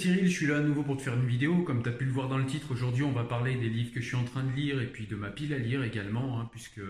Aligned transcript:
Cyril, 0.00 0.28
je 0.28 0.32
suis 0.32 0.46
là 0.46 0.56
à 0.56 0.60
nouveau 0.60 0.82
pour 0.82 0.96
te 0.96 1.02
faire 1.02 1.12
une 1.12 1.26
vidéo. 1.26 1.62
Comme 1.62 1.82
tu 1.82 1.90
as 1.90 1.92
pu 1.92 2.06
le 2.06 2.10
voir 2.10 2.30
dans 2.30 2.38
le 2.38 2.46
titre, 2.46 2.72
aujourd'hui 2.72 3.02
on 3.02 3.12
va 3.12 3.22
parler 3.22 3.56
des 3.56 3.68
livres 3.68 3.92
que 3.92 4.00
je 4.00 4.06
suis 4.06 4.16
en 4.16 4.24
train 4.24 4.42
de 4.42 4.50
lire 4.50 4.80
et 4.80 4.86
puis 4.86 5.06
de 5.06 5.14
ma 5.14 5.28
pile 5.28 5.52
à 5.52 5.58
lire 5.58 5.84
également, 5.84 6.40
hein, 6.40 6.48
puisque 6.50 6.80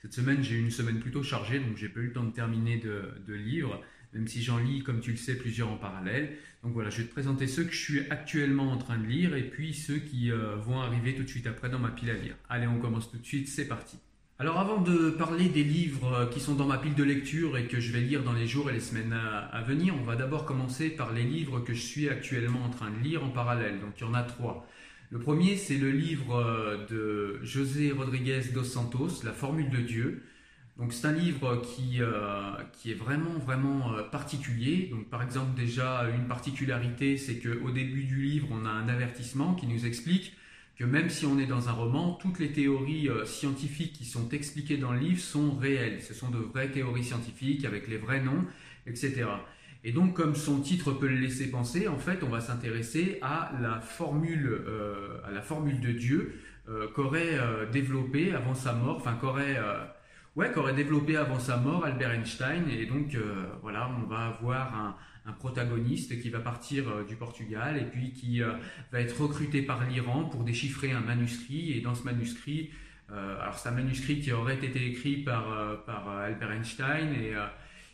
cette 0.00 0.14
semaine 0.14 0.42
j'ai 0.42 0.56
une 0.56 0.70
semaine 0.70 0.98
plutôt 0.98 1.22
chargée, 1.22 1.58
donc 1.58 1.76
j'ai 1.76 1.90
pas 1.90 2.00
eu 2.00 2.06
le 2.06 2.12
temps 2.14 2.24
de 2.24 2.32
terminer 2.32 2.78
de, 2.78 3.34
livres, 3.34 3.82
même 4.14 4.26
si 4.26 4.42
j'en 4.42 4.56
lis, 4.56 4.82
comme 4.82 5.00
tu 5.00 5.10
le 5.10 5.18
sais, 5.18 5.36
plusieurs 5.36 5.70
en 5.70 5.76
parallèle. 5.76 6.38
Donc 6.62 6.72
voilà, 6.72 6.88
je 6.88 7.02
vais 7.02 7.04
te 7.04 7.12
présenter 7.12 7.46
ceux 7.46 7.64
que 7.64 7.72
je 7.72 7.80
suis 7.80 8.00
actuellement 8.08 8.72
en 8.72 8.78
train 8.78 8.96
de 8.96 9.04
lire 9.04 9.36
et 9.36 9.42
puis 9.42 9.74
ceux 9.74 9.98
qui 9.98 10.32
euh, 10.32 10.56
vont 10.56 10.80
arriver 10.80 11.14
tout 11.14 11.22
de 11.22 11.28
suite 11.28 11.46
après 11.46 11.68
dans 11.68 11.78
ma 11.78 11.90
pile 11.90 12.08
à 12.08 12.14
lire. 12.14 12.36
Allez, 12.48 12.66
on 12.66 12.78
commence 12.78 13.10
tout 13.10 13.18
de 13.18 13.26
suite, 13.26 13.46
c'est 13.46 13.68
parti. 13.68 13.98
Alors 14.40 14.58
avant 14.58 14.80
de 14.80 15.10
parler 15.10 15.48
des 15.48 15.62
livres 15.62 16.12
euh, 16.12 16.26
qui 16.26 16.40
sont 16.40 16.56
dans 16.56 16.66
ma 16.66 16.78
pile 16.78 16.96
de 16.96 17.04
lecture 17.04 17.56
et 17.56 17.68
que 17.68 17.78
je 17.78 17.92
vais 17.92 18.00
lire 18.00 18.24
dans 18.24 18.32
les 18.32 18.48
jours 18.48 18.68
et 18.68 18.72
les 18.72 18.80
semaines 18.80 19.12
à, 19.12 19.62
venir, 19.62 19.94
on 19.96 20.02
va 20.02 20.16
d'abord 20.16 20.44
commencer 20.44 20.90
par 20.90 21.12
les 21.12 21.22
livres 21.22 21.60
que 21.60 21.72
je 21.72 21.80
suis 21.80 22.08
actuellement 22.08 22.64
en 22.64 22.70
train 22.70 22.90
de 22.90 22.98
lire 22.98 23.22
en 23.22 23.28
parallèle. 23.28 23.78
Donc 23.78 23.92
il 23.96 24.00
y 24.00 24.04
en 24.04 24.12
a 24.12 24.24
trois. 24.24 24.66
Le 25.10 25.20
premier, 25.20 25.56
c'est 25.56 25.76
le 25.76 25.92
livre 25.92 26.34
euh, 26.34 26.84
de 26.90 27.44
José 27.44 27.92
Rodriguez 27.92 28.40
dos 28.52 28.64
Santos, 28.64 29.22
La 29.22 29.32
formule 29.32 29.70
de 29.70 29.78
Dieu. 29.78 30.24
Donc 30.78 30.92
c'est 30.92 31.06
un 31.06 31.12
livre 31.12 31.62
qui, 31.62 32.02
euh, 32.02 32.54
qui 32.72 32.90
est 32.90 32.94
vraiment 32.94 33.38
vraiment 33.38 33.92
particulier. 34.10 34.88
Donc 34.90 35.08
par 35.10 35.22
exemple 35.22 35.54
déjà 35.54 36.08
une 36.12 36.26
particularité, 36.26 37.18
c'est 37.18 37.38
qu'au 37.38 37.70
début 37.70 38.02
du 38.02 38.20
livre, 38.20 38.48
on 38.50 38.66
a 38.66 38.70
un 38.70 38.88
avertissement 38.88 39.54
qui 39.54 39.68
nous 39.68 39.86
explique 39.86 40.32
que 40.76 40.84
même 40.84 41.08
si 41.08 41.24
on 41.24 41.38
est 41.38 41.46
dans 41.46 41.68
un 41.68 41.72
roman, 41.72 42.14
toutes 42.20 42.38
les 42.38 42.52
théories 42.52 43.08
euh, 43.08 43.24
scientifiques 43.24 43.92
qui 43.92 44.04
sont 44.04 44.28
expliquées 44.30 44.76
dans 44.76 44.92
le 44.92 44.98
livre 44.98 45.20
sont 45.20 45.54
réelles. 45.54 46.02
Ce 46.02 46.14
sont 46.14 46.30
de 46.30 46.38
vraies 46.38 46.70
théories 46.70 47.04
scientifiques 47.04 47.64
avec 47.64 47.86
les 47.86 47.96
vrais 47.96 48.20
noms, 48.20 48.44
etc. 48.86 49.26
Et 49.84 49.92
donc, 49.92 50.14
comme 50.14 50.34
son 50.34 50.60
titre 50.60 50.92
peut 50.92 51.06
le 51.06 51.16
laisser 51.16 51.50
penser, 51.50 51.86
en 51.86 51.98
fait, 51.98 52.22
on 52.22 52.28
va 52.28 52.40
s'intéresser 52.40 53.18
à 53.22 53.52
la 53.60 53.80
formule, 53.80 54.48
euh, 54.66 55.18
à 55.24 55.30
la 55.30 55.42
formule 55.42 55.80
de 55.80 55.92
Dieu 55.92 56.40
euh, 56.68 56.88
qu'aurait 56.88 57.38
développé 57.70 58.32
avant 58.32 58.54
sa 58.54 58.72
mort, 58.72 58.96
enfin 58.96 59.16
qu'aurait, 59.20 59.58
ouais, 60.36 60.50
qu'aurait 60.52 60.74
développé 60.74 61.16
avant 61.16 61.38
sa 61.38 61.56
mort 61.56 61.84
Albert 61.84 62.12
Einstein. 62.12 62.68
Et 62.68 62.86
donc, 62.86 63.16
voilà, 63.62 63.90
on 64.02 64.06
va 64.06 64.26
avoir 64.26 64.74
un, 64.74 64.96
protagoniste 65.32 66.20
qui 66.20 66.28
va 66.28 66.40
partir 66.40 66.86
euh, 66.86 67.02
du 67.04 67.16
Portugal 67.16 67.78
et 67.78 67.84
puis 67.86 68.12
qui 68.12 68.42
euh, 68.42 68.52
va 68.92 69.00
être 69.00 69.18
recruté 69.22 69.62
par 69.62 69.88
l'Iran 69.88 70.24
pour 70.24 70.44
déchiffrer 70.44 70.92
un 70.92 71.00
manuscrit. 71.00 71.72
Et 71.72 71.80
dans 71.80 71.94
ce 71.94 72.04
manuscrit, 72.04 72.70
euh, 73.10 73.40
alors 73.40 73.58
c'est 73.58 73.70
un 73.70 73.72
manuscrit 73.72 74.20
qui 74.20 74.32
aurait 74.32 74.62
été 74.62 74.86
écrit 74.86 75.16
par, 75.16 75.82
par 75.86 76.08
Albert 76.08 76.52
Einstein 76.52 77.14
et, 77.14 77.32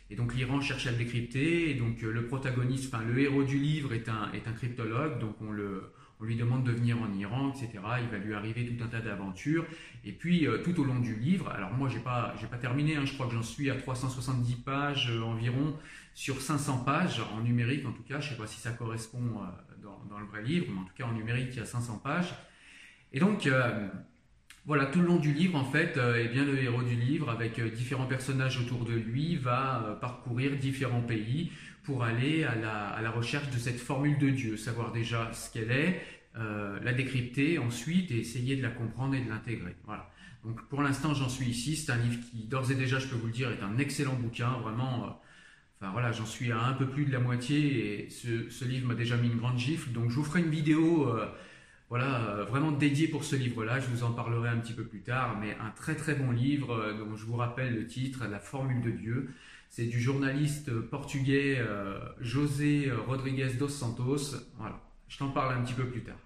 et 0.09 0.15
donc 0.15 0.35
l'Iran 0.35 0.59
cherche 0.59 0.87
à 0.87 0.91
le 0.91 0.97
décrypter. 0.97 1.71
Et 1.71 1.75
donc 1.75 2.01
le 2.01 2.25
protagoniste, 2.25 2.93
enfin 2.93 3.03
le 3.05 3.17
héros 3.17 3.43
du 3.43 3.57
livre 3.57 3.93
est 3.93 4.09
un, 4.09 4.29
est 4.33 4.47
un 4.47 4.53
cryptologue, 4.53 5.19
donc 5.19 5.35
on 5.41 5.51
le 5.51 5.93
on 6.21 6.25
lui 6.25 6.35
demande 6.35 6.63
de 6.63 6.71
venir 6.71 6.97
en 7.01 7.11
Iran, 7.17 7.49
etc. 7.49 7.69
Il 8.01 8.09
va 8.09 8.17
lui 8.23 8.33
arriver 8.33 8.65
tout 8.65 8.83
un 8.83 8.87
tas 8.87 9.01
d'aventures. 9.01 9.65
Et 10.05 10.11
puis, 10.11 10.47
tout 10.63 10.79
au 10.79 10.83
long 10.83 10.99
du 10.99 11.15
livre, 11.15 11.49
alors 11.49 11.73
moi, 11.73 11.89
j'ai 11.89 11.99
pas, 11.99 12.35
pas 12.49 12.57
terminé, 12.57 12.95
hein, 12.95 13.05
je 13.05 13.13
crois 13.13 13.25
que 13.25 13.33
j'en 13.33 13.41
suis 13.41 13.71
à 13.71 13.75
370 13.75 14.55
pages 14.57 15.11
environ 15.25 15.75
sur 16.13 16.41
500 16.41 16.79
pages, 16.79 17.21
en 17.33 17.41
numérique 17.41 17.85
en 17.85 17.91
tout 17.91 18.03
cas, 18.03 18.19
je 18.19 18.29
sais 18.29 18.37
pas 18.37 18.47
si 18.47 18.59
ça 18.59 18.71
correspond 18.71 19.17
euh, 19.19 19.87
dans, 20.09 20.19
le 20.19 20.25
vrai 20.25 20.43
livre, 20.43 20.67
mais 20.69 20.79
en 20.79 20.83
tout 20.83 20.93
cas 20.95 21.05
en 21.05 21.13
numérique, 21.13 21.49
il 21.51 21.57
y 21.57 21.61
a 21.61 21.65
500 21.65 22.01
pages. 22.03 22.33
Et 23.13 23.19
donc, 23.19 23.47
euh, 23.47 23.87
voilà, 24.65 24.85
tout 24.85 24.99
le 24.99 25.07
long 25.07 25.17
du 25.17 25.33
livre, 25.33 25.57
en 25.57 25.65
fait, 25.65 25.97
euh, 25.97 26.21
eh 26.23 26.27
bien, 26.27 26.45
le 26.45 26.61
héros 26.61 26.83
du 26.83 26.95
livre, 26.95 27.29
avec 27.29 27.59
différents 27.73 28.05
personnages 28.05 28.59
autour 28.59 28.85
de 28.85 28.93
lui, 28.93 29.35
va 29.37 29.97
parcourir 30.01 30.57
différents 30.57 31.01
pays 31.01 31.51
pour 31.83 32.03
aller 32.03 32.43
à 32.43 32.55
la, 32.55 33.11
recherche 33.11 33.49
de 33.49 33.57
cette 33.57 33.79
formule 33.79 34.17
de 34.17 34.29
Dieu, 34.29 34.57
savoir 34.57 34.91
déjà 34.91 35.31
ce 35.33 35.51
qu'elle 35.51 35.71
est, 35.71 36.01
la 36.35 36.93
décrypter 36.93 37.57
ensuite 37.57 38.11
et 38.11 38.19
essayer 38.19 38.55
de 38.55 38.61
la 38.61 38.69
comprendre 38.69 39.15
et 39.15 39.21
de 39.21 39.29
l'intégrer. 39.29 39.75
Voilà. 39.85 40.09
Donc 40.43 40.61
pour 40.69 40.81
l'instant, 40.81 41.13
j'en 41.13 41.29
suis 41.29 41.47
ici. 41.47 41.75
C'est 41.75 41.91
un 41.91 41.97
livre 41.97 42.19
qui, 42.29 42.45
d'ores 42.45 42.71
et 42.71 42.75
déjà, 42.75 42.99
je 42.99 43.07
peux 43.07 43.15
vous 43.15 43.27
le 43.27 43.33
dire, 43.33 43.51
est 43.51 43.63
un 43.63 43.77
excellent 43.77 44.15
bouquin. 44.15 44.51
Vraiment, 44.61 45.21
voilà, 45.89 46.11
j'en 46.11 46.25
suis 46.25 46.51
à 46.51 46.61
un 46.61 46.73
peu 46.73 46.87
plus 46.87 47.05
de 47.05 47.11
la 47.11 47.19
moitié 47.19 48.05
et 48.05 48.09
ce, 48.09 48.65
livre 48.65 48.87
m'a 48.87 48.93
déjà 48.93 49.17
mis 49.17 49.27
une 49.27 49.37
grande 49.37 49.57
gifle. 49.57 49.91
Donc 49.91 50.09
je 50.09 50.15
vous 50.15 50.23
ferai 50.23 50.41
une 50.41 50.49
vidéo 50.51 51.09
euh, 51.09 51.27
voilà, 51.91 52.21
euh, 52.29 52.45
vraiment 52.45 52.71
dédiée 52.71 53.09
pour 53.09 53.25
ce 53.25 53.35
livre-là. 53.35 53.81
Je 53.81 53.87
vous 53.87 54.03
en 54.03 54.13
parlerai 54.13 54.47
un 54.47 54.57
petit 54.59 54.71
peu 54.71 54.85
plus 54.85 55.01
tard, 55.01 55.37
mais 55.41 55.57
un 55.59 55.71
très 55.71 55.93
très 55.93 56.15
bon 56.15 56.31
livre 56.31 56.71
euh, 56.71 56.93
dont 56.93 57.17
je 57.17 57.25
vous 57.25 57.35
rappelle 57.35 57.75
le 57.75 57.85
titre, 57.85 58.25
La 58.31 58.39
formule 58.39 58.81
de 58.81 58.91
Dieu. 58.91 59.29
C'est 59.69 59.85
du 59.85 59.99
journaliste 59.99 60.71
portugais 60.71 61.61
José 62.19 62.91
Rodrigues 63.07 63.57
dos 63.57 63.69
Santos. 63.69 64.35
Voilà, 64.57 64.81
je 65.07 65.17
t'en 65.17 65.29
parle 65.29 65.53
un 65.57 65.61
petit 65.63 65.73
peu 65.73 65.85
plus 65.85 66.03
tard. 66.03 66.19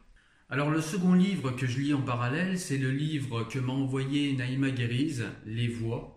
Alors 0.50 0.72
le 0.72 0.82
second 0.82 1.14
livre 1.14 1.52
que 1.52 1.68
je 1.68 1.80
lis 1.80 1.94
en 1.94 2.02
parallèle, 2.02 2.58
c'est 2.58 2.80
le 2.80 2.90
livre 2.90 3.44
que 3.44 3.60
m'a 3.60 3.74
envoyé 3.74 4.34
Naïma 4.34 4.72
Guériz, 4.72 5.26
Les 5.46 5.68
Voix. 5.68 6.15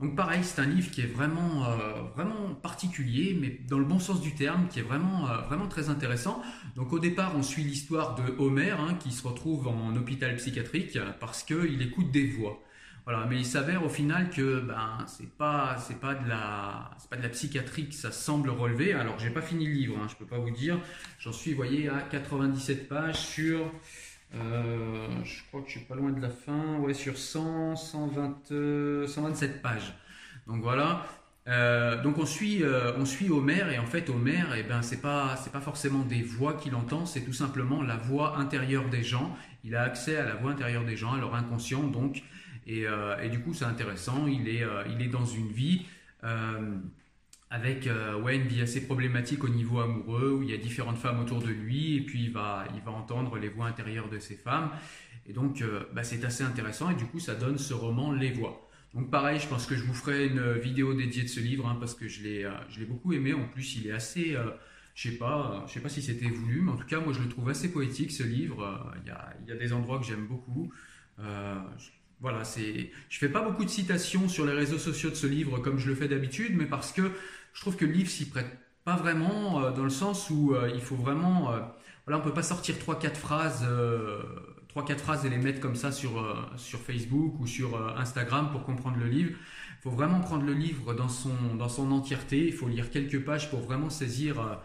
Donc 0.00 0.14
pareil, 0.14 0.44
c'est 0.44 0.60
un 0.60 0.66
livre 0.66 0.90
qui 0.92 1.00
est 1.00 1.06
vraiment, 1.06 1.64
euh, 1.64 2.02
vraiment 2.14 2.54
particulier, 2.54 3.36
mais 3.40 3.58
dans 3.68 3.78
le 3.78 3.84
bon 3.84 3.98
sens 3.98 4.20
du 4.20 4.34
terme, 4.34 4.68
qui 4.68 4.78
est 4.78 4.82
vraiment, 4.82 5.28
euh, 5.28 5.38
vraiment 5.42 5.66
très 5.66 5.88
intéressant. 5.88 6.40
Donc 6.76 6.92
au 6.92 7.00
départ, 7.00 7.34
on 7.36 7.42
suit 7.42 7.64
l'histoire 7.64 8.14
de 8.14 8.22
Homer, 8.38 8.70
hein, 8.78 8.94
qui 9.00 9.10
se 9.10 9.26
retrouve 9.26 9.66
en 9.66 9.96
hôpital 9.96 10.36
psychiatrique 10.36 10.98
parce 11.18 11.42
qu'il 11.42 11.82
écoute 11.82 12.12
des 12.12 12.28
voix. 12.28 12.62
Voilà, 13.04 13.24
mais 13.24 13.38
il 13.38 13.46
s'avère 13.46 13.84
au 13.86 13.88
final 13.88 14.28
que 14.28 14.60
ben 14.60 14.98
c'est 15.06 15.34
pas 15.38 15.78
c'est 15.78 15.98
pas 15.98 16.14
de 16.14 16.28
la 16.28 16.90
c'est 16.98 17.08
pas 17.08 17.16
de 17.16 17.22
la 17.22 17.30
psychiatrie 17.30 17.88
que 17.88 17.94
ça 17.94 18.12
semble 18.12 18.50
relever. 18.50 18.92
Alors 18.92 19.18
j'ai 19.18 19.30
pas 19.30 19.40
fini 19.40 19.66
le 19.66 19.72
livre, 19.72 19.96
hein, 19.98 20.06
je 20.10 20.14
peux 20.14 20.26
pas 20.26 20.38
vous 20.38 20.50
dire. 20.50 20.78
J'en 21.18 21.32
suis, 21.32 21.54
voyez, 21.54 21.88
à 21.88 22.02
97 22.02 22.86
pages 22.86 23.16
sur 23.16 23.72
euh, 24.34 25.08
je 25.24 25.42
crois 25.48 25.62
que 25.62 25.68
je 25.68 25.78
suis 25.78 25.86
pas 25.86 25.94
loin 25.94 26.10
de 26.12 26.20
la 26.20 26.30
fin, 26.30 26.78
ouais, 26.78 26.94
sur 26.94 27.16
100, 27.16 27.76
120, 27.76 29.06
127 29.06 29.62
pages. 29.62 29.94
Donc 30.46 30.62
voilà. 30.62 31.06
Euh, 31.46 32.02
donc 32.02 32.18
on 32.18 32.26
suit, 32.26 32.62
euh, 32.62 32.92
on 32.98 33.06
suit 33.06 33.30
Homer 33.30 33.64
et 33.72 33.78
en 33.78 33.86
fait 33.86 34.10
Homer, 34.10 34.44
eh 34.58 34.62
ben 34.64 34.82
c'est 34.82 35.00
pas, 35.00 35.34
c'est 35.36 35.50
pas 35.50 35.62
forcément 35.62 36.00
des 36.00 36.22
voix 36.22 36.54
qu'il 36.54 36.74
entend, 36.74 37.06
c'est 37.06 37.22
tout 37.22 37.32
simplement 37.32 37.82
la 37.82 37.96
voix 37.96 38.36
intérieure 38.36 38.90
des 38.90 39.02
gens. 39.02 39.34
Il 39.64 39.74
a 39.74 39.82
accès 39.82 40.16
à 40.18 40.26
la 40.26 40.34
voix 40.34 40.50
intérieure 40.50 40.84
des 40.84 40.96
gens, 40.96 41.14
à 41.14 41.18
leur 41.18 41.34
inconscient 41.34 41.84
donc, 41.84 42.22
et, 42.66 42.84
et 43.22 43.28
du 43.30 43.40
coup 43.40 43.54
c'est 43.54 43.64
intéressant. 43.64 44.26
Il 44.26 44.46
est, 44.46 44.62
il 44.90 45.00
est 45.00 45.08
dans 45.08 45.24
une 45.24 45.48
vie 45.48 45.86
avec 47.50 47.86
euh, 47.86 48.20
ouais, 48.20 48.36
une 48.36 48.46
vie 48.46 48.60
assez 48.60 48.84
problématique 48.84 49.42
au 49.42 49.48
niveau 49.48 49.80
amoureux, 49.80 50.32
où 50.32 50.42
il 50.42 50.50
y 50.50 50.54
a 50.54 50.58
différentes 50.58 50.98
femmes 50.98 51.20
autour 51.20 51.40
de 51.40 51.48
lui, 51.48 51.96
et 51.96 52.00
puis 52.02 52.24
il 52.24 52.30
va, 52.30 52.66
il 52.74 52.80
va 52.82 52.90
entendre 52.90 53.38
les 53.38 53.48
voix 53.48 53.66
intérieures 53.66 54.10
de 54.10 54.18
ces 54.18 54.34
femmes. 54.34 54.70
Et 55.26 55.32
donc, 55.32 55.62
euh, 55.62 55.84
bah, 55.94 56.04
c'est 56.04 56.24
assez 56.24 56.44
intéressant, 56.44 56.90
et 56.90 56.94
du 56.94 57.06
coup, 57.06 57.20
ça 57.20 57.34
donne 57.34 57.58
ce 57.58 57.74
roman 57.74 58.12
Les 58.12 58.32
Voix. 58.32 58.68
Donc 58.94 59.10
pareil, 59.10 59.38
je 59.38 59.46
pense 59.46 59.66
que 59.66 59.76
je 59.76 59.84
vous 59.84 59.94
ferai 59.94 60.26
une 60.26 60.52
vidéo 60.52 60.94
dédiée 60.94 61.22
de 61.22 61.28
ce 61.28 61.40
livre, 61.40 61.66
hein, 61.66 61.76
parce 61.78 61.94
que 61.94 62.08
je 62.08 62.22
l'ai, 62.22 62.44
euh, 62.44 62.52
je 62.70 62.84
beaucoup 62.84 63.12
aimé. 63.12 63.34
En 63.34 63.44
plus, 63.44 63.76
il 63.76 63.86
est 63.86 63.92
assez, 63.92 64.36
je 64.94 65.10
sais 65.10 65.16
pas, 65.16 65.64
je 65.66 65.72
sais 65.72 65.80
pas 65.80 65.88
si 65.88 66.02
c'était 66.02 66.28
voulu, 66.28 66.60
mais 66.60 66.72
en 66.72 66.76
tout 66.76 66.86
cas, 66.86 67.00
moi, 67.00 67.12
je 67.12 67.20
le 67.20 67.28
trouve 67.28 67.48
assez 67.48 67.72
poétique, 67.72 68.12
ce 68.12 68.22
livre. 68.22 68.92
Il 69.02 69.08
y, 69.08 69.10
a, 69.10 69.34
y 69.46 69.52
a 69.52 69.56
des 69.56 69.72
endroits 69.72 69.98
que 69.98 70.06
j'aime 70.06 70.26
beaucoup. 70.26 70.72
Voilà, 72.20 72.44
c'est, 72.44 72.90
je 73.08 73.18
fais 73.18 73.28
pas 73.28 73.42
beaucoup 73.42 73.64
de 73.64 73.70
citations 73.70 74.28
sur 74.28 74.44
les 74.44 74.52
réseaux 74.52 74.78
sociaux 74.78 75.10
de 75.10 75.14
ce 75.14 75.26
livre 75.26 75.58
comme 75.58 75.78
je 75.78 75.88
le 75.88 75.94
fais 75.94 76.08
d'habitude, 76.08 76.56
mais 76.56 76.66
parce 76.66 76.92
que 76.92 77.12
je 77.52 77.60
trouve 77.60 77.76
que 77.76 77.84
le 77.84 77.92
livre 77.92 78.10
s'y 78.10 78.28
prête 78.28 78.58
pas 78.88 78.96
vraiment, 78.96 79.62
euh, 79.62 79.70
dans 79.70 79.84
le 79.84 79.90
sens 79.90 80.30
où 80.30 80.54
euh, 80.54 80.70
il 80.74 80.80
faut 80.80 80.96
vraiment. 80.96 81.52
Euh, 81.52 81.60
voilà, 82.06 82.20
on 82.20 82.22
peut 82.24 82.32
pas 82.32 82.42
sortir 82.42 82.76
3-4 82.76 83.16
phrases. 83.16 83.68
3-4 84.74 84.96
phrases 84.96 85.26
et 85.26 85.28
les 85.28 85.36
mettre 85.36 85.60
comme 85.60 85.76
ça 85.76 85.92
sur, 85.92 86.24
sur 86.56 86.78
Facebook 86.78 87.38
ou 87.38 87.46
sur 87.46 87.78
Instagram 87.98 88.48
pour 88.50 88.64
comprendre 88.64 88.96
le 88.96 89.06
livre. 89.06 89.32
Il 89.32 89.82
faut 89.82 89.90
vraiment 89.90 90.20
prendre 90.20 90.44
le 90.46 90.54
livre 90.54 90.94
dans 90.94 91.10
son, 91.10 91.34
dans 91.58 91.68
son 91.68 91.90
entièreté. 91.92 92.46
Il 92.46 92.54
faut 92.54 92.66
lire 92.66 92.90
quelques 92.90 93.22
pages 93.22 93.50
pour 93.50 93.60
vraiment 93.60 93.90
saisir 93.90 94.58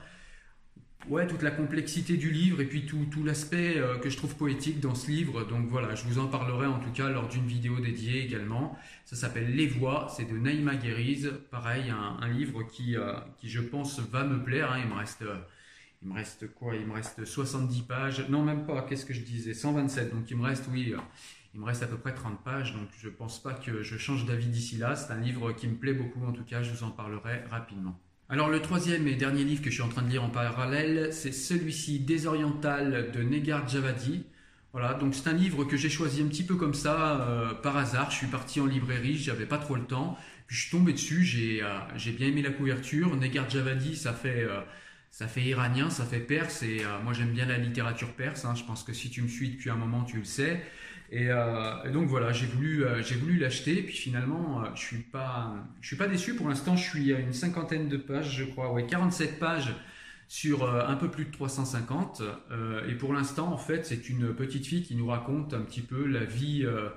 ouais, 1.14 1.28
toute 1.28 1.44
la 1.44 1.52
complexité 1.52 2.18
du 2.18 2.32
livre 2.32 2.60
et 2.60 2.66
puis 2.66 2.88
tout, 2.88 3.06
tout 3.12 3.24
l'aspect 3.24 3.78
euh, 3.78 4.00
que 4.00 4.10
je 4.10 4.18
trouve 4.18 4.36
poétique 4.36 4.80
dans 4.80 4.96
ce 4.96 5.12
livre. 5.12 5.44
Donc 5.44 5.68
voilà, 5.68 5.94
je 5.94 6.04
vous 6.06 6.18
en 6.18 6.28
parlerai 6.28 6.66
en 6.66 6.80
tout 6.80 6.92
cas 6.92 7.08
lors 7.08 7.28
d'une 7.28 7.46
vidéo 7.46 7.80
dédiée 7.80 8.26
également. 8.26 8.76
Ça 9.06 9.16
s'appelle 9.16 9.56
Les 9.56 9.68
Voix, 9.68 10.08
c'est 10.16 10.26
de 10.26 10.36
Naïma 10.36 10.76
Guériz. 10.76 11.32
Pareil, 11.52 11.92
un, 11.92 12.28
livre 12.30 12.64
qui, 12.64 12.98
euh, 12.98 13.14
qui, 13.38 13.48
je 13.48 13.62
pense, 13.62 14.00
va 14.00 14.24
me 14.24 14.44
plaire. 14.44 14.72
Hein. 14.72 14.80
Il 14.84 14.90
me 14.90 14.96
reste... 14.96 15.22
Euh, 15.22 15.38
il 16.02 16.10
me 16.10 16.16
reste 16.16 16.54
quoi? 16.54 16.76
Il 16.76 16.86
me 16.86 16.94
reste 16.94 17.24
70 17.24 17.82
pages. 17.84 18.28
Non, 18.28 18.44
même 18.44 18.66
pas. 18.66 18.82
Qu'est-ce 18.82 19.06
que 19.06 19.14
je 19.14 19.22
disais? 19.22 19.54
127. 19.54 20.14
Donc 20.14 20.30
il 20.30 20.36
me 20.36 20.44
reste, 20.44 20.66
oui, 20.70 20.94
il 21.54 21.62
me 21.62 21.66
reste 21.66 21.82
à 21.82 21.88
peu 21.88 21.96
près 21.96 22.14
30 22.14 22.44
pages. 22.44 22.74
Donc 22.74 22.90
je 22.98 23.08
pense 23.08 23.42
pas 23.42 23.54
que 23.54 23.84
je 23.84 23.98
change 23.98 24.26
d'avis 24.26 24.48
d'ici 24.48 24.76
là. 24.76 24.98
C'est 24.98 25.14
un 25.14 25.22
livre 25.22 25.54
qui 25.54 25.66
me 25.66 25.76
plaît 25.76 25.94
beaucoup. 25.94 26.26
En 26.26 26.34
tout 26.34 26.44
cas, 26.44 26.62
je 26.62 26.72
vous 26.74 26.84
en 26.84 26.92
parlerai 26.92 27.44
rapidement. 27.50 27.98
Alors 28.34 28.50
le 28.50 28.64
troisième 28.64 29.08
et 29.08 29.14
dernier 29.14 29.44
livre 29.44 29.62
que 29.62 29.70
je 29.70 29.76
suis 29.76 29.84
en 29.84 29.90
train 29.90 30.02
de 30.02 30.10
lire 30.10 30.24
en 30.24 30.30
parallèle, 30.30 31.14
c'est 31.14 31.32
celui-ci, 31.32 32.00
Désoriental 32.00 33.12
de 33.12 33.22
Negar 33.22 33.70
Javadi. 33.70 34.24
Voilà, 34.72 34.96
donc 34.96 35.14
c'est 35.14 35.30
un 35.30 35.34
livre 35.34 35.66
que 35.66 35.78
j'ai 35.78 35.92
choisi 35.92 36.24
un 36.24 36.26
petit 36.26 36.42
peu 36.44 36.56
comme 36.56 36.74
ça, 36.74 37.22
euh, 37.30 37.54
par 37.54 37.78
hasard. 37.78 38.10
Je 38.10 38.16
suis 38.16 38.26
parti 38.26 38.60
en 38.60 38.66
librairie, 38.66 39.18
j'avais 39.18 39.46
pas 39.46 39.60
trop 39.60 39.76
le 39.76 39.84
temps. 39.84 40.18
Puis 40.48 40.56
je 40.56 40.62
suis 40.64 40.72
tombé 40.72 40.94
dessus, 40.94 41.24
j'ai 41.24 41.62
euh, 41.62 42.12
bien 42.18 42.30
aimé 42.30 42.42
la 42.42 42.50
couverture. 42.50 43.16
Negar 43.16 43.48
Javadi, 43.48 43.96
ça 43.96 44.14
fait, 44.14 44.46
euh, 44.46 44.62
ça 45.12 45.28
fait 45.28 45.44
iranien, 45.44 45.92
ça 45.92 46.04
fait 46.04 46.20
perse, 46.20 46.64
et 46.64 46.82
moi 47.04 47.14
j'aime 47.14 47.34
bien 47.34 47.46
la 47.46 47.60
littérature 47.60 48.16
perse, 48.16 48.46
hein. 48.46 48.56
je 48.56 48.64
pense 48.64 48.84
que 48.84 48.94
si 48.94 49.12
tu 49.12 49.22
me 49.22 49.28
suis 49.28 49.52
depuis 49.52 49.70
un 49.70 49.76
moment, 49.76 50.06
tu 50.06 50.18
le 50.18 50.24
sais. 50.24 50.64
Et, 51.12 51.30
donc 51.94 52.08
voilà, 52.08 52.32
j'ai 52.32 52.48
voulu, 52.48 52.84
j'ai 53.02 53.16
voulu 53.16 53.38
l'acheter, 53.38 53.84
puis 53.84 53.96
finalement, 53.96 54.64
je 54.74 54.82
suis 54.82 55.06
suis 55.82 55.96
pas 55.96 56.08
déçu. 56.08 56.36
Pour 56.36 56.50
l'instant, 56.50 56.76
je 56.76 56.84
suis 56.84 57.14
à 57.14 57.20
une 57.20 57.34
cinquantaine 57.34 57.88
de 57.88 57.98
pages, 57.98 58.36
je 58.36 58.46
crois, 58.46 58.74
ouais, 58.74 58.88
47 58.88 59.38
pages 59.40 59.74
sur 60.34 60.64
euh, 60.64 60.82
un 60.88 60.96
peu 60.96 61.10
plus 61.10 61.26
de 61.26 61.32
350. 61.32 62.24
Euh, 62.52 62.90
et 62.90 62.96
pour 62.96 63.14
l'instant, 63.14 63.54
en 63.54 63.58
fait, 63.58 63.86
c'est 63.86 64.10
une 64.10 64.34
petite 64.34 64.66
fille 64.66 64.82
qui 64.82 64.96
nous 64.96 65.06
raconte 65.06 65.54
un 65.54 65.62
petit 65.62 65.82
peu 65.82 66.08
la 66.08 66.24
vie, 66.24 66.64
euh, 66.66 66.90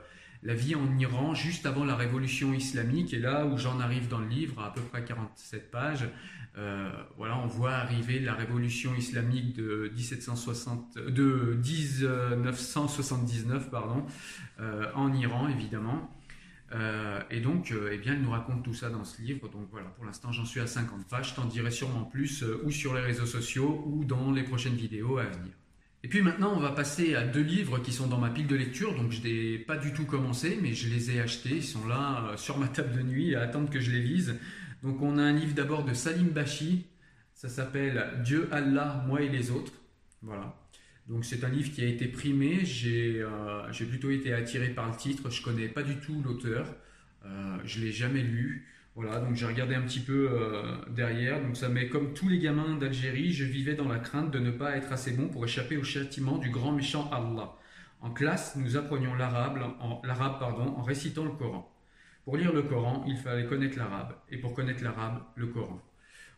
la 0.46 0.54
vie 0.54 0.74
en 0.74 0.98
Iran 0.98 1.34
juste 1.34 1.66
avant 1.66 1.84
la 1.84 1.96
révolution 1.96 2.54
islamique. 2.54 3.12
Et 3.12 3.18
là 3.18 3.44
où 3.44 3.58
j'en 3.58 3.80
arrive 3.80 4.08
dans 4.08 4.20
le 4.20 4.28
livre, 4.28 4.62
à, 4.62 4.72
peu 4.72 4.80
près 4.80 5.04
47 5.04 5.70
pages, 5.70 6.08
voilà, 7.18 7.36
on 7.36 7.46
voit 7.46 7.74
arriver 7.74 8.18
la 8.18 8.32
révolution 8.32 8.94
islamique 8.94 9.54
de, 9.54 9.92
1760, 9.94 10.96
de 10.96 11.58
1979 11.62 13.70
pardon, 13.70 14.06
en 14.94 15.12
Iran, 15.12 15.48
évidemment. 15.48 16.10
Euh, 16.72 17.20
et 17.30 17.40
donc, 17.40 17.70
euh, 17.70 17.90
eh 17.92 17.98
bien, 17.98 18.14
elle 18.14 18.22
nous 18.22 18.30
raconte 18.30 18.64
tout 18.64 18.74
ça 18.74 18.90
dans 18.90 19.04
ce 19.04 19.22
livre. 19.22 19.48
Donc 19.48 19.68
voilà, 19.70 19.86
pour 19.88 20.04
l'instant, 20.04 20.32
j'en 20.32 20.44
suis 20.44 20.60
à 20.60 20.66
50 20.66 21.06
pages. 21.08 21.30
Je 21.30 21.34
t'en 21.34 21.44
dirai 21.44 21.70
sûrement 21.70 22.04
plus 22.04 22.42
euh, 22.42 22.60
ou 22.64 22.70
sur 22.70 22.94
les 22.94 23.00
réseaux 23.00 23.26
sociaux 23.26 23.84
ou 23.86 24.04
dans 24.04 24.32
les 24.32 24.42
prochaines 24.42 24.74
vidéos 24.74 25.18
à 25.18 25.24
venir. 25.24 25.52
Et 26.06 26.08
puis 26.08 26.22
maintenant, 26.22 26.54
on 26.54 26.60
va 26.60 26.70
passer 26.70 27.16
à 27.16 27.24
deux 27.24 27.42
livres 27.42 27.80
qui 27.80 27.90
sont 27.90 28.06
dans 28.06 28.18
ma 28.18 28.30
pile 28.30 28.46
de 28.46 28.54
lecture. 28.54 28.94
Donc 28.94 29.10
je 29.10 29.20
n'ai 29.22 29.58
pas 29.58 29.76
du 29.76 29.92
tout 29.92 30.04
commencé, 30.04 30.56
mais 30.62 30.72
je 30.72 30.88
les 30.88 31.10
ai 31.10 31.20
achetés. 31.20 31.56
Ils 31.56 31.64
sont 31.64 31.84
là 31.88 32.36
sur 32.36 32.58
ma 32.58 32.68
table 32.68 32.96
de 32.96 33.02
nuit 33.02 33.34
à 33.34 33.40
attendre 33.40 33.68
que 33.68 33.80
je 33.80 33.90
les 33.90 34.00
lise. 34.00 34.38
Donc 34.84 35.02
on 35.02 35.18
a 35.18 35.22
un 35.22 35.32
livre 35.32 35.52
d'abord 35.52 35.84
de 35.84 35.94
Salim 35.94 36.28
Bashi. 36.28 36.86
Ça 37.34 37.48
s'appelle 37.48 38.22
Dieu, 38.22 38.48
Allah, 38.52 39.02
moi 39.08 39.20
et 39.20 39.28
les 39.28 39.50
autres. 39.50 39.72
Voilà. 40.22 40.54
Donc 41.08 41.24
c'est 41.24 41.42
un 41.42 41.48
livre 41.48 41.72
qui 41.72 41.82
a 41.82 41.88
été 41.88 42.06
primé, 42.06 42.62
euh, 42.84 43.72
j'ai 43.72 43.84
plutôt 43.86 44.12
été 44.12 44.32
attiré 44.32 44.68
par 44.68 44.88
le 44.88 44.96
titre, 44.96 45.28
je 45.28 45.42
connais 45.42 45.66
pas 45.66 45.82
du 45.82 45.96
tout 45.96 46.22
l'auteur, 46.24 46.72
euh, 47.24 47.58
je 47.64 47.80
l'ai 47.80 47.90
jamais 47.90 48.22
lu. 48.22 48.68
Voilà, 48.96 49.20
donc 49.20 49.34
j'ai 49.34 49.44
regardé 49.44 49.74
un 49.74 49.82
petit 49.82 50.00
peu 50.00 50.30
euh, 50.32 50.78
derrière. 50.88 51.42
Donc 51.42 51.56
ça 51.56 51.68
met 51.68 51.88
comme 51.88 52.14
tous 52.14 52.28
les 52.30 52.38
gamins 52.38 52.76
d'Algérie, 52.76 53.30
je 53.32 53.44
vivais 53.44 53.74
dans 53.74 53.88
la 53.88 53.98
crainte 53.98 54.30
de 54.30 54.38
ne 54.38 54.50
pas 54.50 54.74
être 54.76 54.90
assez 54.90 55.12
bon 55.12 55.28
pour 55.28 55.44
échapper 55.44 55.76
au 55.76 55.84
châtiment 55.84 56.38
du 56.38 56.48
grand 56.48 56.72
méchant 56.72 57.10
Allah. 57.12 57.54
En 58.00 58.10
classe, 58.10 58.56
nous 58.56 58.76
apprenions 58.78 59.14
l'arabe 59.14 59.58
en, 59.80 60.00
en 60.02 60.82
récitant 60.82 61.24
le 61.24 61.30
Coran. 61.32 61.70
Pour 62.24 62.38
lire 62.38 62.54
le 62.54 62.62
Coran, 62.62 63.04
il 63.06 63.16
fallait 63.18 63.44
connaître 63.44 63.78
l'arabe, 63.78 64.14
et 64.30 64.38
pour 64.38 64.54
connaître 64.54 64.82
l'arabe, 64.82 65.22
le 65.36 65.46
Coran. 65.46 65.80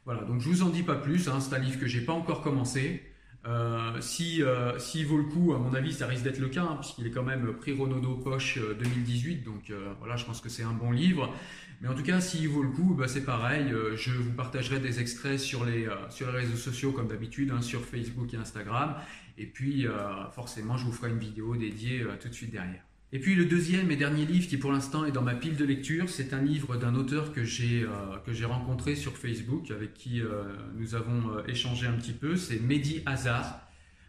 Voilà, 0.04 0.24
donc 0.24 0.40
je 0.40 0.48
vous 0.48 0.62
en 0.62 0.68
dis 0.68 0.82
pas 0.82 0.96
plus, 0.96 1.28
hein, 1.28 1.40
c'est 1.40 1.54
un 1.54 1.58
livre 1.58 1.78
que 1.78 1.86
j'ai 1.86 2.00
pas 2.00 2.12
encore 2.12 2.42
commencé. 2.42 3.02
Euh, 3.46 4.00
si 4.00 4.42
euh, 4.42 4.78
s'il 4.78 5.06
vaut 5.06 5.16
le 5.16 5.24
coup, 5.24 5.52
à 5.54 5.58
mon 5.58 5.72
avis, 5.74 5.92
ça 5.92 6.06
risque 6.06 6.24
d'être 6.24 6.38
le 6.38 6.48
cas, 6.48 6.64
hein, 6.64 6.76
puisqu'il 6.80 7.06
est 7.06 7.10
quand 7.10 7.22
même 7.22 7.52
prix 7.54 7.72
Renaudot 7.72 8.16
Poche 8.16 8.58
2018, 8.58 9.40
euh, 9.40 9.44
donc 9.44 9.72
voilà, 10.00 10.16
je 10.16 10.24
pense 10.24 10.40
que 10.40 10.48
c'est 10.48 10.64
un 10.64 10.72
bon 10.72 10.90
livre. 10.90 11.32
Mais 11.80 11.88
en 11.88 11.94
tout 11.94 12.02
cas, 12.02 12.20
s'il 12.20 12.48
vaut 12.48 12.62
le 12.62 12.70
coup, 12.70 12.94
bah, 12.94 13.06
c'est 13.06 13.24
pareil, 13.24 13.72
je 13.94 14.10
vous 14.10 14.32
partagerai 14.32 14.80
des 14.80 14.98
extraits 15.00 15.38
sur 15.38 15.64
les, 15.64 15.88
sur 16.10 16.26
les 16.32 16.38
réseaux 16.38 16.56
sociaux 16.56 16.90
comme 16.90 17.06
d'habitude, 17.06 17.52
hein, 17.52 17.62
sur 17.62 17.84
Facebook 17.84 18.34
et 18.34 18.36
Instagram, 18.36 18.96
et 19.38 19.46
puis 19.46 19.86
forcément, 20.32 20.76
je 20.76 20.84
vous 20.84 20.92
ferai 20.92 21.10
une 21.10 21.20
vidéo 21.20 21.54
dédiée 21.54 22.04
tout 22.20 22.28
de 22.28 22.34
suite 22.34 22.50
derrière. 22.50 22.82
Et 23.10 23.20
puis 23.20 23.34
le 23.34 23.46
deuxième 23.46 23.90
et 23.90 23.96
dernier 23.96 24.26
livre 24.26 24.46
qui 24.46 24.58
pour 24.58 24.70
l'instant 24.70 25.06
est 25.06 25.12
dans 25.12 25.22
ma 25.22 25.34
pile 25.34 25.56
de 25.56 25.64
lecture, 25.64 26.10
c'est 26.10 26.34
un 26.34 26.42
livre 26.42 26.76
d'un 26.76 26.94
auteur 26.94 27.32
que 27.32 27.42
j'ai 27.42 27.84
euh, 27.84 28.46
rencontré 28.46 28.96
sur 28.96 29.16
Facebook, 29.16 29.70
avec 29.70 29.94
qui 29.94 30.20
euh, 30.20 30.42
nous 30.76 30.94
avons 30.94 31.30
euh, 31.30 31.42
échangé 31.46 31.86
un 31.86 31.94
petit 31.94 32.12
peu, 32.12 32.36
c'est 32.36 32.60
Mehdi 32.60 33.02
Hazar. 33.06 33.66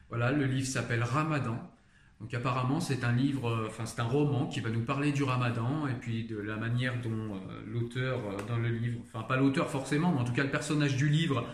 Voilà, 0.10 0.34
le 0.34 0.46
livre 0.46 0.68
s'appelle 0.68 1.02
Ramadan. 1.04 1.58
Donc 2.20 2.34
apparemment 2.34 2.82
c'est 2.82 3.06
un 3.06 3.14
livre, 3.14 3.68
enfin 3.68 3.86
c'est 3.86 4.02
un 4.02 4.06
roman 4.06 4.48
qui 4.48 4.60
va 4.60 4.70
nous 4.70 4.84
parler 4.84 5.14
du 5.14 5.24
Ramadan 5.24 5.88
et 5.88 5.94
puis 5.94 6.26
de 6.26 6.38
la 6.38 6.58
manière 6.58 7.02
dont 7.02 7.40
l'auteur 7.66 8.20
dans 8.50 8.58
le 8.58 8.68
livre, 8.68 9.00
enfin 9.06 9.24
pas 9.24 9.38
l'auteur 9.38 9.70
forcément, 9.70 10.12
mais 10.12 10.20
en 10.20 10.26
tout 10.26 10.34
cas 10.34 10.44
le 10.44 10.52
personnage 10.52 10.98
du 10.98 11.08
livre 11.08 11.48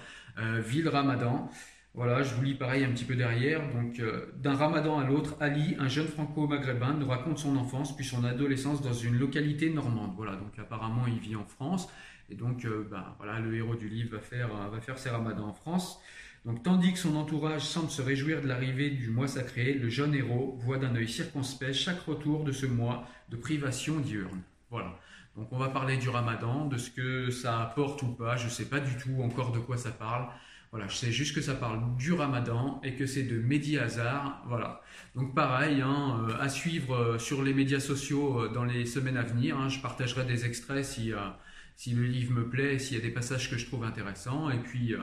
vit 0.65 0.81
le 0.81 0.89
Ramadan. 0.89 1.51
Voilà, 1.95 2.23
je 2.23 2.35
vous 2.35 2.43
lis 2.43 2.55
pareil 2.55 2.83
un 2.83 2.89
petit 2.89 3.05
peu 3.05 3.15
derrière. 3.15 3.61
Donc, 3.73 3.99
euh, 3.99 4.25
d'un 4.35 4.53
ramadan 4.53 4.99
à 4.99 5.05
l'autre, 5.05 5.37
Ali, 5.39 5.77
un 5.79 5.87
jeune 5.87 6.07
franco-maghrébin, 6.07 6.95
nous 6.95 7.07
raconte 7.07 7.39
son 7.39 7.55
enfance 7.55 7.95
puis 7.95 8.03
son 8.03 8.25
adolescence 8.25 8.81
dans 8.81 8.93
une 8.93 9.17
localité 9.17 9.69
normande. 9.69 10.11
Voilà, 10.17 10.35
donc 10.35 10.59
apparemment, 10.59 11.07
il 11.07 11.19
vit 11.19 11.37
en 11.37 11.45
France. 11.45 11.87
Et 12.29 12.35
donc, 12.35 12.65
euh, 12.65 12.85
ben, 12.91 13.15
voilà, 13.17 13.39
le 13.39 13.55
héros 13.55 13.75
du 13.75 13.87
livre 13.87 14.17
va 14.17 14.21
faire, 14.21 14.49
euh, 14.53 14.67
va 14.69 14.81
faire 14.81 14.99
ses 14.99 15.09
ramadans 15.09 15.47
en 15.47 15.53
France. 15.53 16.01
Donc, 16.43 16.63
tandis 16.63 16.91
que 16.91 16.99
son 16.99 17.15
entourage 17.15 17.61
semble 17.61 17.89
se 17.89 18.01
réjouir 18.01 18.41
de 18.41 18.47
l'arrivée 18.47 18.89
du 18.89 19.09
mois 19.09 19.29
sacré, 19.29 19.73
le 19.73 19.87
jeune 19.87 20.13
héros 20.13 20.59
voit 20.59 20.77
d'un 20.77 20.93
œil 20.95 21.07
circonspect 21.07 21.73
chaque 21.73 22.01
retour 22.01 22.43
de 22.43 22.51
ce 22.51 22.65
mois 22.65 23.07
de 23.29 23.37
privation 23.37 24.01
diurne. 24.01 24.41
Voilà. 24.69 24.99
Donc, 25.37 25.47
on 25.53 25.57
va 25.57 25.69
parler 25.69 25.95
du 25.95 26.09
ramadan, 26.09 26.65
de 26.65 26.77
ce 26.77 26.89
que 26.89 27.31
ça 27.31 27.61
apporte 27.61 28.03
ou 28.03 28.07
pas. 28.07 28.35
Je 28.35 28.45
ne 28.45 28.51
sais 28.51 28.65
pas 28.65 28.81
du 28.81 28.97
tout 28.97 29.21
encore 29.23 29.53
de 29.53 29.59
quoi 29.59 29.77
ça 29.77 29.91
parle. 29.91 30.27
Voilà, 30.75 30.89
je 30.89 30.97
sais 30.97 31.11
juste 31.13 31.33
que 31.33 31.39
ça 31.39 31.55
parle 31.55 31.95
du 31.95 32.11
ramadan 32.11 32.81
et 32.83 32.95
que 32.95 33.05
c'est 33.05 33.23
de 33.23 33.39
Mehdi 33.39 33.77
Hazar. 33.77 34.43
Voilà. 34.45 34.81
Donc 35.15 35.33
pareil, 35.33 35.79
hein, 35.79 36.27
euh, 36.27 36.35
à 36.37 36.49
suivre 36.49 36.93
euh, 36.93 37.17
sur 37.17 37.43
les 37.43 37.53
médias 37.53 37.79
sociaux 37.79 38.41
euh, 38.41 38.49
dans 38.49 38.65
les 38.65 38.85
semaines 38.85 39.15
à 39.15 39.21
venir. 39.21 39.57
Hein. 39.57 39.69
je 39.69 39.79
partagerai 39.79 40.25
des 40.25 40.45
extraits 40.45 40.83
si, 40.83 41.13
le 41.93 42.03
livre 42.03 42.33
me 42.33 42.49
plaît, 42.49 42.77
s'il 42.77 42.97
y 42.97 42.99
a 42.99 43.01
des 43.01 43.09
passages 43.09 43.49
que 43.49 43.57
je 43.57 43.65
trouve 43.65 43.85
intéressants. 43.85 44.49
Et 44.49 44.57
puis 44.57 44.93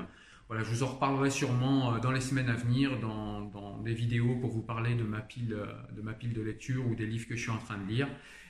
voilà, 0.46 0.62
je 0.62 0.68
vous 0.68 0.82
en 0.82 0.88
reparlerai 0.88 1.30
sûrement 1.30 1.96
dans 2.00 2.12
les 2.12 2.20
semaines 2.20 2.50
à 2.50 2.54
venir 2.54 3.00
dans, 3.00 3.78
des 3.78 3.94
vidéos 3.94 4.36
pour 4.42 4.50
vous 4.50 4.60
parler 4.60 4.94
de 4.94 5.04
ma, 5.04 5.22
pile, 5.22 5.56
de 5.94 6.42
lecture 6.42 6.86
ou 6.86 6.94
des 6.94 7.06
livres 7.06 7.26
que 7.26 7.34
je 7.34 7.40
suis 7.40 7.50
en 7.50 7.56
train 7.56 7.78
de 7.78 7.88
lire. 7.88 8.08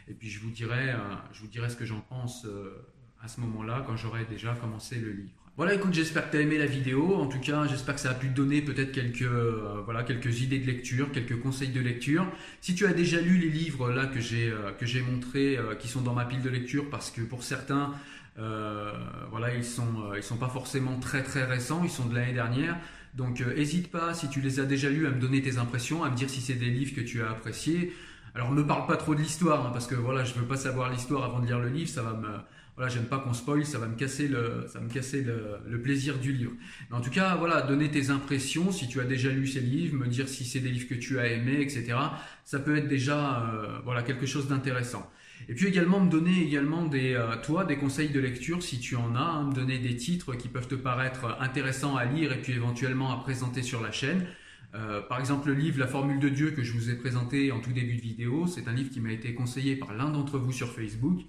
Et 0.08 0.12
puis 0.12 0.28
je 0.28 0.40
vous 0.40 0.50
dirai 0.50 0.96
ce 1.68 1.76
que 1.76 1.84
j'en 1.84 2.00
pense 2.00 2.48
à 3.22 3.28
ce 3.28 3.40
moment-là 3.42 3.84
quand 3.86 3.96
j'aurai 3.96 4.24
déjà 4.24 4.56
commencé 4.56 4.96
le 4.96 5.12
livre. 5.12 5.41
Voilà, 5.58 5.74
écoute, 5.74 5.92
j'espère 5.92 6.26
que 6.26 6.30
tu 6.30 6.38
as 6.38 6.40
aimé 6.40 6.56
la 6.56 6.64
vidéo. 6.64 7.14
En 7.14 7.26
tout 7.26 7.38
cas, 7.38 7.66
j'espère 7.66 7.94
que 7.94 8.00
ça 8.00 8.10
a 8.10 8.14
pu 8.14 8.28
te 8.28 8.32
donner 8.32 8.62
peut-être 8.62 8.90
quelques, 8.90 9.20
euh, 9.20 9.82
voilà, 9.84 10.02
quelques 10.02 10.40
idées 10.40 10.58
de 10.58 10.66
lecture, 10.66 11.12
quelques 11.12 11.38
conseils 11.40 11.68
de 11.68 11.80
lecture. 11.80 12.26
Si 12.62 12.74
tu 12.74 12.86
as 12.86 12.94
déjà 12.94 13.20
lu 13.20 13.36
les 13.36 13.50
livres 13.50 13.90
là 13.90 14.06
que 14.06 14.18
j'ai 14.18 14.50
euh, 14.50 14.72
que 14.72 14.86
j'ai 14.86 15.02
montrés, 15.02 15.58
euh, 15.58 15.74
qui 15.74 15.88
sont 15.88 16.00
dans 16.00 16.14
ma 16.14 16.24
pile 16.24 16.40
de 16.40 16.48
lecture, 16.48 16.88
parce 16.88 17.10
que 17.10 17.20
pour 17.20 17.42
certains, 17.42 17.92
voilà, 19.30 19.54
ils 19.54 19.64
sont 19.64 20.14
ils 20.16 20.22
sont 20.22 20.38
pas 20.38 20.48
forcément 20.48 20.98
très 20.98 21.22
très 21.22 21.44
récents, 21.44 21.82
ils 21.84 21.90
sont 21.90 22.06
de 22.06 22.14
l'année 22.14 22.32
dernière. 22.32 22.78
Donc, 23.14 23.40
n'hésite 23.42 23.90
pas 23.90 24.14
si 24.14 24.30
tu 24.30 24.40
les 24.40 24.58
as 24.58 24.64
déjà 24.64 24.88
lus 24.88 25.06
à 25.06 25.10
me 25.10 25.20
donner 25.20 25.42
tes 25.42 25.58
impressions, 25.58 26.02
à 26.02 26.08
me 26.08 26.16
dire 26.16 26.30
si 26.30 26.40
c'est 26.40 26.54
des 26.54 26.70
livres 26.70 26.94
que 26.94 27.02
tu 27.02 27.22
as 27.22 27.30
appréciés. 27.30 27.92
Alors, 28.34 28.52
ne 28.52 28.62
parle 28.62 28.86
pas 28.86 28.96
trop 28.96 29.14
de 29.14 29.20
l'histoire, 29.20 29.66
hein, 29.66 29.70
parce 29.70 29.86
que 29.86 29.94
voilà, 29.94 30.24
je 30.24 30.32
veux 30.32 30.46
pas 30.46 30.56
savoir 30.56 30.90
l'histoire 30.90 31.24
avant 31.24 31.40
de 31.40 31.46
lire 31.46 31.58
le 31.60 31.68
livre, 31.68 31.90
ça 31.90 32.02
va 32.02 32.14
me 32.14 32.28
j'aime 32.88 33.04
pas 33.04 33.18
qu'on 33.18 33.32
spoil, 33.32 33.64
ça 33.64 33.78
va 33.78 33.86
me 33.86 33.96
casser 33.96 34.28
le, 34.28 34.66
ça 34.72 34.80
me 34.80 34.88
casser 34.88 35.22
le, 35.22 35.80
plaisir 35.82 36.18
du 36.18 36.32
livre. 36.32 36.52
Mais 36.90 36.96
en 36.96 37.00
tout 37.00 37.10
cas, 37.10 37.36
voilà, 37.36 37.62
donner 37.62 37.90
tes 37.90 38.10
impressions, 38.10 38.70
si 38.72 38.88
tu 38.88 39.00
as 39.00 39.04
déjà 39.04 39.30
lu 39.30 39.46
ces 39.46 39.60
livres, 39.60 39.96
me 39.96 40.06
dire 40.06 40.28
si 40.28 40.44
c'est 40.44 40.60
des 40.60 40.70
livres 40.70 40.88
que 40.88 40.94
tu 40.94 41.18
as 41.18 41.28
aimés, 41.28 41.60
etc. 41.60 41.94
Ça 42.44 42.58
peut 42.58 42.76
être 42.76 42.88
déjà, 42.88 43.42
euh, 43.46 43.78
voilà, 43.84 44.02
quelque 44.02 44.26
chose 44.26 44.48
d'intéressant. 44.48 45.10
Et 45.48 45.54
puis 45.54 45.66
également 45.66 46.00
me 46.00 46.10
donner 46.10 46.42
également 46.42 46.86
des, 46.86 47.14
euh, 47.14 47.36
toi, 47.42 47.64
des 47.64 47.76
conseils 47.76 48.10
de 48.10 48.20
lecture 48.20 48.62
si 48.62 48.78
tu 48.78 48.96
en 48.96 49.14
as, 49.16 49.18
hein, 49.18 49.48
me 49.48 49.54
donner 49.54 49.78
des 49.78 49.96
titres 49.96 50.34
qui 50.34 50.48
peuvent 50.48 50.68
te 50.68 50.76
paraître 50.76 51.36
intéressants 51.40 51.96
à 51.96 52.04
lire 52.04 52.32
et 52.32 52.40
puis 52.40 52.52
éventuellement 52.52 53.12
à 53.12 53.22
présenter 53.22 53.62
sur 53.62 53.82
la 53.82 53.90
chaîne. 53.90 54.24
Euh, 54.74 55.02
par 55.02 55.20
exemple, 55.20 55.48
le 55.48 55.54
livre 55.54 55.78
La 55.78 55.86
formule 55.86 56.18
de 56.18 56.28
Dieu 56.28 56.52
que 56.52 56.62
je 56.62 56.72
vous 56.72 56.88
ai 56.88 56.94
présenté 56.94 57.52
en 57.52 57.60
tout 57.60 57.72
début 57.72 57.96
de 57.96 58.00
vidéo, 58.00 58.46
c'est 58.46 58.68
un 58.68 58.72
livre 58.72 58.90
qui 58.90 59.00
m'a 59.00 59.12
été 59.12 59.34
conseillé 59.34 59.76
par 59.76 59.92
l'un 59.92 60.10
d'entre 60.10 60.38
vous 60.38 60.52
sur 60.52 60.72
Facebook 60.72 61.20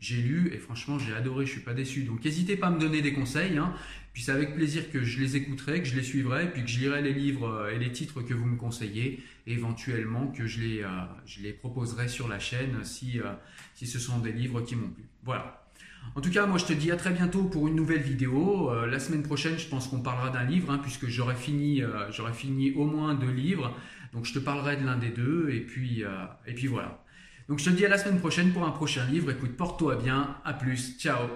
j'ai 0.00 0.22
lu 0.22 0.50
et 0.52 0.58
franchement 0.58 0.98
j'ai 0.98 1.14
adoré, 1.14 1.46
je 1.46 1.52
suis 1.52 1.60
pas 1.60 1.74
déçu. 1.74 2.02
Donc 2.02 2.24
n'hésitez 2.24 2.56
pas 2.56 2.68
à 2.68 2.70
me 2.70 2.80
donner 2.80 3.02
des 3.02 3.12
conseils, 3.12 3.58
hein. 3.58 3.72
puis 4.12 4.22
c'est 4.22 4.32
avec 4.32 4.54
plaisir 4.54 4.90
que 4.90 5.04
je 5.04 5.20
les 5.20 5.36
écouterai, 5.36 5.82
que 5.82 5.88
je 5.88 5.94
les 5.94 6.02
suivrai, 6.02 6.50
puis 6.50 6.62
que 6.62 6.68
je 6.68 6.80
lirai 6.80 7.02
les 7.02 7.12
livres 7.12 7.48
euh, 7.48 7.70
et 7.70 7.78
les 7.78 7.92
titres 7.92 8.22
que 8.22 8.32
vous 8.34 8.46
me 8.46 8.56
conseillez, 8.56 9.22
et 9.46 9.52
éventuellement 9.52 10.28
que 10.28 10.46
je 10.46 10.60
les, 10.60 10.82
euh, 10.82 10.88
je 11.26 11.42
les 11.42 11.52
proposerai 11.52 12.08
sur 12.08 12.28
la 12.28 12.38
chaîne 12.38 12.82
si, 12.82 13.20
euh, 13.20 13.24
si 13.74 13.86
ce 13.86 13.98
sont 13.98 14.18
des 14.18 14.32
livres 14.32 14.62
qui 14.62 14.74
m'ont 14.74 14.88
plu. 14.88 15.04
Voilà. 15.22 15.66
En 16.14 16.22
tout 16.22 16.30
cas, 16.30 16.46
moi 16.46 16.56
je 16.56 16.64
te 16.64 16.72
dis 16.72 16.90
à 16.90 16.96
très 16.96 17.10
bientôt 17.10 17.44
pour 17.44 17.68
une 17.68 17.76
nouvelle 17.76 18.00
vidéo. 18.00 18.74
la 18.86 18.98
semaine 18.98 19.22
prochaine, 19.22 19.58
je 19.58 19.68
pense 19.68 19.86
qu'on 19.86 20.00
parlera 20.00 20.30
d'un 20.30 20.44
livre, 20.44 20.70
hein, 20.70 20.78
puisque 20.78 21.08
j'aurai 21.08 21.34
fini, 21.34 21.82
j'aurai 22.10 22.32
fini 22.32 22.72
au 22.72 22.86
moins 22.86 23.14
deux 23.14 23.30
livres. 23.30 23.76
Donc 24.14 24.24
je 24.24 24.32
te 24.32 24.38
parlerai 24.38 24.78
de 24.78 24.86
l'un 24.86 24.96
des 24.96 25.10
deux, 25.10 25.50
et 25.50 25.60
puis, 25.60 26.02
et 26.46 26.54
puis 26.54 26.68
voilà. 26.68 26.99
Donc 27.50 27.58
je 27.58 27.64
te 27.64 27.70
dis 27.70 27.84
à 27.84 27.88
la 27.88 27.98
semaine 27.98 28.20
prochaine 28.20 28.52
pour 28.52 28.64
un 28.64 28.70
prochain 28.70 29.04
livre. 29.06 29.32
Écoute, 29.32 29.56
porte-toi 29.56 29.96
bien. 29.96 30.36
À 30.44 30.54
plus. 30.54 30.96
Ciao. 30.98 31.26